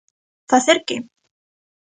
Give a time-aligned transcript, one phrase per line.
[0.51, 0.95] Facer que?